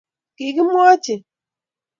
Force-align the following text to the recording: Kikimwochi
Kikimwochi 0.35 1.15